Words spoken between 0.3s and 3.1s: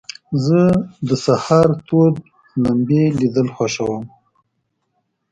زه د سهار تود لمبې